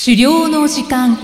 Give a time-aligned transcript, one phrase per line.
[0.00, 1.18] 狩猟の時間。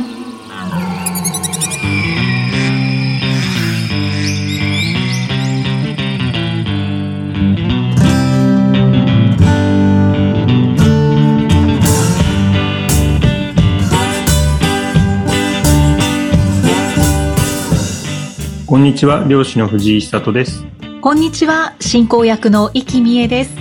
[18.66, 20.64] こんにちは、漁師の藤井久人です。
[21.00, 23.54] こんにちは進行役の生きみえです。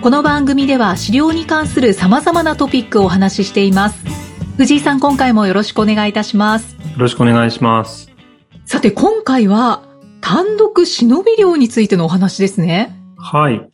[0.00, 4.29] この番組では狩猟に関する様々なトピックをお話ししています
[4.60, 8.10] 藤井さん今回もよろしくお願いいたしますよろしくお願いします。
[8.66, 9.82] さて今回は
[10.20, 13.66] 単独忍び猟についてのお話ですねはい。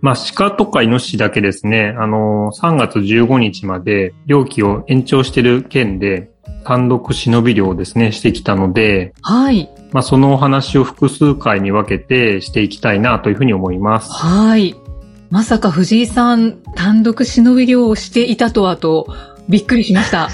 [0.00, 6.30] まあ、鹿とかイノシシだけですね、あの、3月15日まで漁期を延長している件で、
[6.64, 14.10] 単独忍び漁をですね、してきたので、はいまあ、そのお話を複数回に分けてしていきたいなというふうに思います。
[14.10, 14.74] はい
[15.30, 19.14] まさか藤井さん単独忍び猟をしていたとはと
[19.48, 20.28] びっくりしました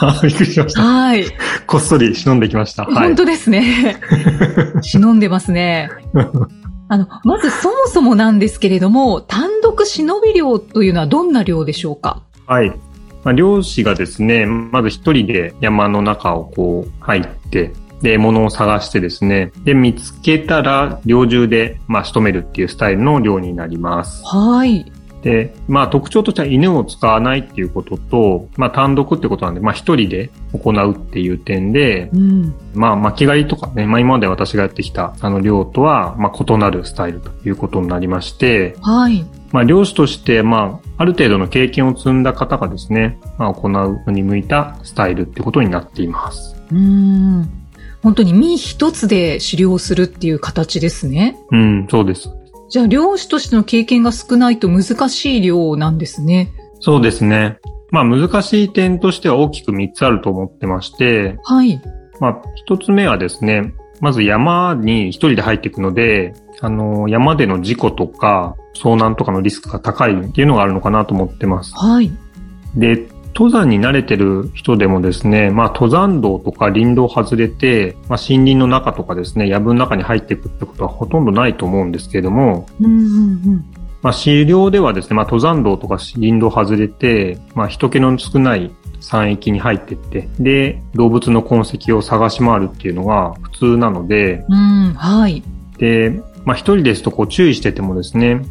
[0.00, 0.82] あ びっくりしました。
[0.82, 1.24] はい
[1.66, 2.84] こっそり忍んできました。
[2.84, 3.16] はい本。
[3.16, 3.96] 当ですね。
[4.82, 5.90] 忍んでますね。
[6.90, 12.22] あの、まずそもそもなんですけれども、単独忍び漁というのはどんな漁でしょうか？
[12.46, 12.70] はい。
[13.24, 24.22] まあ、漁師がですね、まず一人で山の中をこう入って、で、物を探してですね、で、見つけたら猟銃で、まあ、仕留めるっていうスタイルの漁になります。
[24.24, 24.90] はい。
[25.22, 32.54] で、まあ、特徴としては犬を使わないっていうことと、まあ、単独ってことなんで、まあ、一人で行うっていう点で、うん。
[32.74, 39.26] まあ、巻き狩りとかね、まあ、今まで私がやってきたあの漁とは、まあ、異なるスタイルということになりまして、はい。
[39.50, 46.54] まあ、漁師として、まあ、ある程度の経験を積んだ方がですね、まあ、行うのに向いたスタイルってことになっています。
[46.70, 47.50] うーん。
[48.02, 51.36] 本当に身一つで狩猟するっていう形ですね。
[51.50, 52.30] うん、そうです。
[52.68, 56.52] じゃあ漁師としての経験が少ないと難しい漁なんですね。
[56.80, 57.58] そうですね。
[57.90, 61.80] まあ、難しい点としては大きく3つあると思ってまして、はい。
[62.20, 71.72] まあ、1つ目はですね、まず山に一人で入っていくので、あの、山での事故とか遭難とかのリスクが高いっていうのがあるのかなと思ってます。
[71.74, 72.10] はい。
[72.76, 82.98] で、登山に慣れてる人でもですね、まあ登山道とか林道を外れて、まあ森林の中とかですね、藪の中に入っていくってことはほとんどないと思うんですけれども、うんうんう
[83.50, 83.64] ん。
[84.02, 95.44] まあ狩猟ではですね、まあ登山道とか林道を外れて、まあ人気の少ない山域に入っていって、で、動物の痕跡を探し回るっていうのが普通なので、うん、はい。
[95.78, 98.44] で、まあ一人ですとこう注意しててもですね、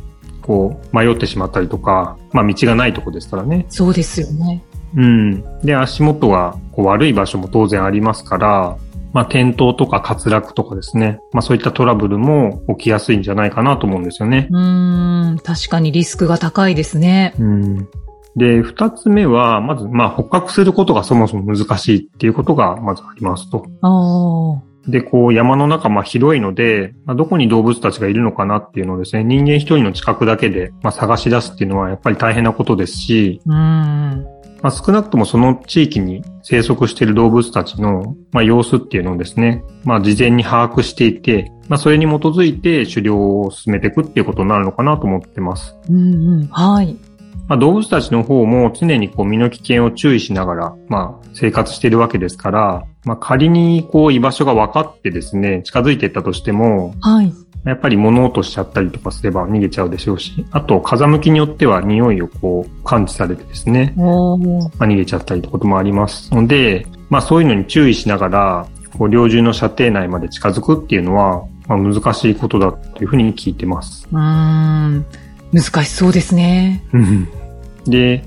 [0.43, 4.63] こう迷ってしまったりとか、まあ道がないとこですからね、そうですよね。
[4.95, 5.43] うん。
[5.61, 8.77] で、足元がこう悪い場所も当然ありますから、
[9.13, 11.19] まあ、転倒とか滑落とかですね。
[11.31, 14.47] まあ、そういったトラブルも起きやすいんじゃないかなと思うんですよね。
[14.51, 17.33] うーん、確かにリスクが高いですね。
[17.39, 17.87] うん。
[18.35, 23.65] で、二つ目は、まず、まあ、捕獲することがそもそも難しいっていうことがまずありますと。
[23.81, 24.89] ああ。
[24.89, 34.25] で、こう、山の中、まあ、広いので、まあ、どこに動物たちがいるのかなっていうのをですね、人間一人の近くだけで、まあ、探し出すっていうのはやっぱり大変なことですし、うーん。
[34.61, 45.75] まあ、少なくともその地域に生息している動物たちの、まあ、様子っていうのをですね、まあ、事前に把握していて、まあ、それに基づいて狩猟を進めていくっていうことになるのかなと思ってます。
[45.89, 46.47] うんうん。
[46.47, 46.97] はい。
[47.47, 57.33] まあ、動物たちの方も常にこう身の危険を注意しながら、まあ、生活しているわけですから、まあ、仮にこう居場所が分かってですね、近づいていったとしても、はい。
[57.65, 63.93] やっぱり物音しちゃったりとかすれば逃げちゃうでしょうし、あと風向きによっては匂いをこう感知されてですね。
[63.97, 64.07] まあ、
[64.87, 68.67] 逃げちゃったりってこともありますので、まあそういうのに注意しながら、
[68.97, 74.07] こう、猟銃の射程内まで近づくっていうのは、まあ難しいことだというふうに聞いてます。
[74.11, 75.05] うーん。
[75.53, 76.83] 難しそうですね。
[77.85, 78.23] で、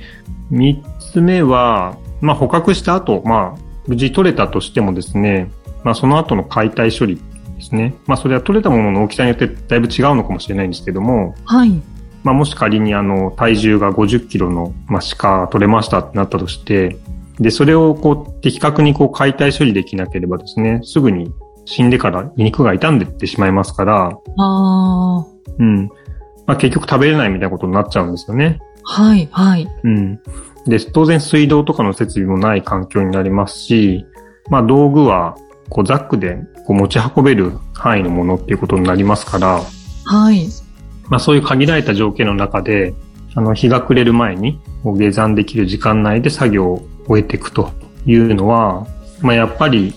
[0.51, 0.83] 三
[1.13, 5.51] つ目は、まあ捕獲した後、まあ無事取れたとしてもですね、
[5.85, 7.21] まあその後の解体処理
[7.61, 7.95] ですね。
[8.07, 11.83] まあそれは取れたものの大きさによってだいぶ違うのかもしれないんですけども、はい。
[12.23, 16.99] まあ、もし仮にあの、体重が50キロの、まあ、鹿取れましたってなったとして、
[17.39, 21.33] で、それをこう、的確にこう、解体処理できなければですね、すぐに
[21.65, 25.27] 死んでから肉が傷んでってしまいますから、あ
[25.59, 25.89] うん。
[26.47, 28.59] まあ、結局食べれないみたいなことになっちゃうんですよね。
[28.85, 29.03] あ。
[29.03, 29.69] はい、はい。
[29.85, 30.21] うん。
[30.67, 34.05] で、当然水道とかの設備もない環境になりますし、
[34.51, 35.37] まあ、道具は、
[35.71, 39.63] こう、ザックでこう持ち運べる範囲のものっていうことになりますから、
[40.05, 40.49] はい。
[41.09, 42.95] まあそういう限られた条件の中で、
[43.35, 47.71] あの、日が暮れる前に、下山できる時間内で作業を終えていくと
[48.05, 48.87] いうのは、
[49.21, 49.95] まあやっぱり、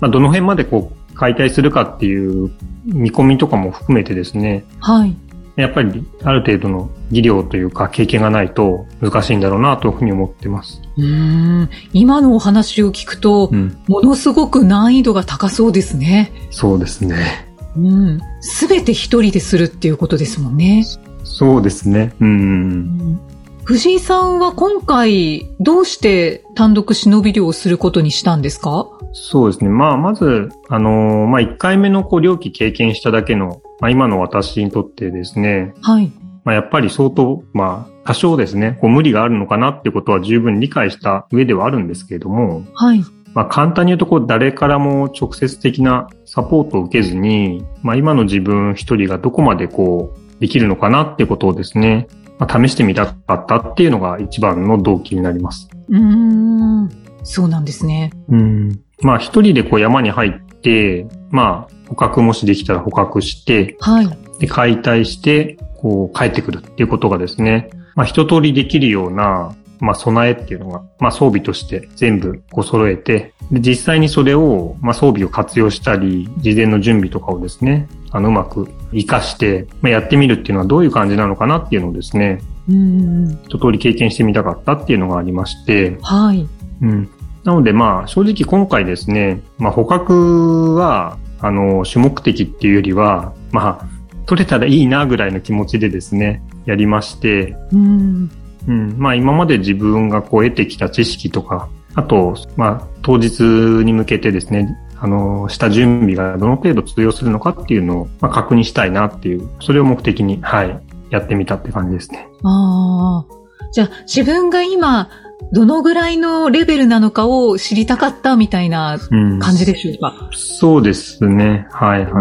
[0.00, 2.50] まあどの辺までこう解体するかっていう
[2.84, 5.16] 見込みとかも含めてですね、はい。
[5.56, 10.82] やっぱりある程度の技量というか経験がないと難しいんだろうなというふうに思ってます。
[10.96, 16.32] うん今のお話を聞くと、うん、ものすごく難易度が高そうですね。
[16.50, 17.48] そうですね。
[17.76, 18.20] うん。
[18.40, 20.84] すべて一人でするっていうことですもんね。
[21.24, 22.12] そうですね。
[22.20, 23.20] うん。
[23.64, 28.88] 藤井さんは今回どうして単独忍び漁をすることにしたんですか？
[29.12, 29.70] そうですね。
[29.70, 35.74] まあ、まず、あのー、まあ、1回目のこう、漁期経験しただけの、まあ、今の私にとってですね。
[35.82, 36.12] はい。
[36.44, 42.64] まあ、やっぱり相当、まあ、多少ですね、こう、無理があるのかなってことは十分理解した上ではあるんですけれども。
[42.74, 43.02] はい。
[43.34, 52.06] まあ、簡単に言うと、こう、誰からも直接的なサポートを受けずに、まあ、今の自分一人がどこまでこう、できるのかなってことをですね、
[52.38, 55.68] まあ、試してみたかったっていうのが一番の動機になります。
[55.88, 56.88] うん、
[57.22, 58.12] そうなんですね。
[58.28, 58.80] うん。
[59.02, 64.18] まあ一人でこう山に入って、まあ捕獲もしできたら捕獲して、はい。
[64.38, 83.40] で、解体して、こう帰ってくるっていうことがですね、まあ一通りできるような、まあ備えっていうのが、まあ装備として全部こう揃えて、で実際にそれを、まあ装備を活用したり、事前の準備とかをですね、あのうまく活かして、まあ、やってみるっていうのはどういう感じなのかなっていうのをですね、うん。
[83.44, 86.48] 一通り経験してみたかったっていうのがありまして、はい。
[86.80, 87.10] うん。
[87.42, 93.86] なのでまあ正直今回ですね、まあ捕獲は、あの、主目的っていうよりは、まあ、
[94.24, 98.30] 取れたらいいなぐらいの気持ちでですね、やりまして、うん。
[98.66, 98.94] うん。
[98.98, 110.80] まあ今まで自分がこう得てきた知識とか、あと、まあ当日に向けてですね、あの、した準備がどの程度通用するのかっていうのを、まあ、確認したいなっていう、それを目的に、はい、
[111.10, 112.26] やってみたって感じですね。
[112.42, 113.70] ああ。
[113.72, 115.10] じゃあ、自分が今、
[115.52, 118.98] どのぐらいのレベルなのかを知りたかったみたいな
[119.40, 121.66] 感じでしょうか、うん、そうですね。
[121.70, 122.12] はいはい。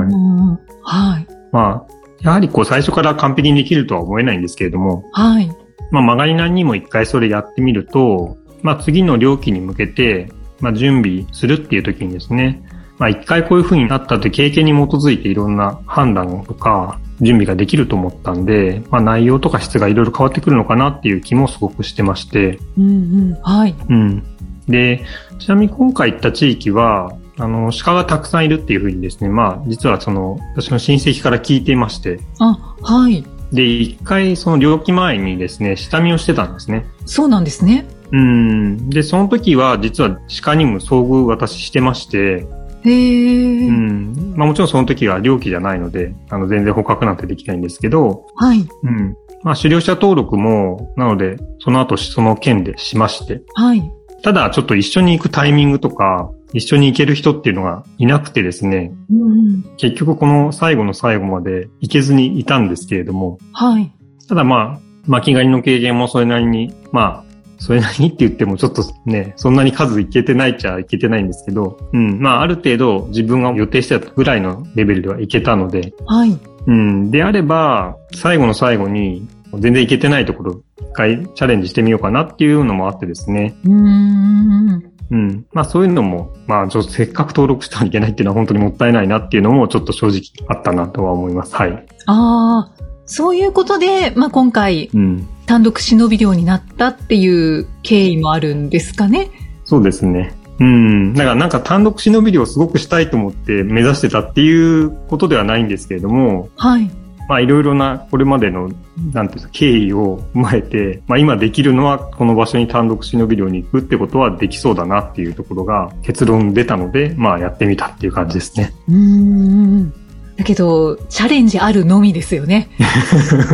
[0.83, 1.27] はい。
[1.51, 5.49] まあ、やはりこう最初から完璧にできるとは思えないんですけれども、はい。
[5.91, 10.29] まあ、曲がりなりにも一回それやってみると、まあ、次の料金に向けて、
[10.59, 12.63] まあ、準備するっていう時にですね、
[12.99, 22.59] まあ、一回こういう風になったという経験に基づいていろんな判断とか準備ができると思ったんで、まあ、内容とか質がいろいろ変わってくるのかなっていう気もすごくしてまして。
[22.77, 22.89] うんう
[23.31, 23.37] ん。
[23.41, 23.75] はい。
[23.89, 24.23] うん。
[24.67, 25.03] で、
[25.39, 32.19] ちなみに今回行った地域は、あの、鹿がたくさんいるっていうふうにですね、まあ、実はその、私の親戚から聞いていまして。
[32.39, 33.23] あ、はい。
[33.51, 36.85] で、一回その猟期前にですね、下見をしてたんですね。
[37.05, 37.85] そうなんですね。
[38.11, 38.89] うん。
[38.89, 42.47] で、その時は実は鹿にも遭遇私してまして、
[42.85, 44.33] へうん。
[44.35, 48.67] まあもちろんその時は猟期じゃないので、あの全然捕獲なんてできないんですけど、はい。
[48.83, 49.15] うん。
[49.43, 53.41] まあ狩猟者登録も、なので、その後その件でしまして。
[53.53, 53.83] はい。
[54.23, 63.91] ただちょっと一緒に行くタイミングとか、一緒に行ける人っていうのがいなくてですね、うん、結局この最後の最後まで行けずにいたんですけれども、はい。
[64.29, 67.32] ただまあ、巻き狩りの経験もそれなりに、まあ、
[67.63, 76.37] それなりにって言ってもちょっとね、そんなに数いけてないっちゃいけてないんですけど、うん、まあある程度自分が予定してたぐらいのレベルではいけたので、はい。
[76.67, 79.25] うん、であれば、最後の最後に
[79.59, 83.55] 全然いけてないところ、一回チャレンジしてみようかなっていうのもあってですね。
[83.63, 84.93] うん。
[85.11, 85.45] うん。
[85.53, 90.21] まあそういうのも、まあちょっとせっかく登録したらいけないっていうのは本当にもったいないなっていうのもちょっと正直
[90.53, 91.55] あったなとは思います。
[91.55, 91.85] はい。
[92.07, 99.29] ああ、そういうことで、まあ今回、うん、単独忍び漁になったっていう経緯もあるんですかね？
[99.65, 100.33] そうですね。
[100.59, 101.13] うん。
[101.13, 106.49] だからなんか単独忍び漁をすごくしたいと思って目指してたっていうことではないんですけれども。
[106.57, 106.89] はい。
[107.29, 108.69] まあいろいろなこれまでの、
[109.13, 118.73] なんていうか経緯を踏まえて、まあ今できるのはこの場所に単独忍び漁に行くってことはできそうだなっていうところが結論出たので、まあやってみたっていう感じですね。
[118.89, 119.93] うん。
[120.37, 122.69] だけど、チャレンジあるのみですよね。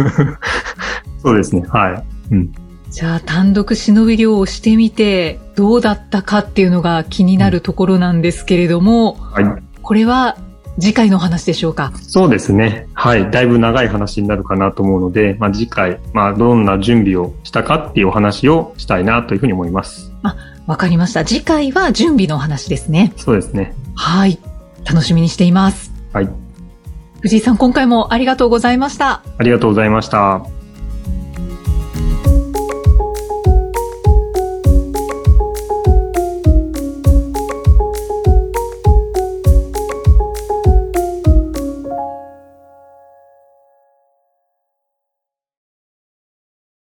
[1.21, 1.63] そうですね。
[1.67, 2.33] はい。
[2.33, 2.51] うん。
[2.89, 9.45] じゃあ、単独忍び漁をしてみて、どうだったかっていうのが気になるところなんですけれども、はい。
[9.81, 10.37] これは
[10.79, 12.87] 次回の話でしょうかそうですね。
[12.93, 13.29] はい。
[13.29, 20.11] だいぶ長い話になるかなと思うので、まあ、次回、まあ、どんな準備をしたかっていうお話をしたいなというふうに思います。
[20.23, 20.35] あ、
[20.67, 21.25] わかりました。
[21.25, 23.13] 次回は準備の話ですね。
[23.17, 23.75] そうですね。
[23.95, 24.39] はい。
[24.85, 25.91] 楽しみにしています。
[26.13, 26.29] はい。
[27.21, 29.21] 藤井さん、今回もありがとうございました。
[29.37, 30.58] ありがとうございました。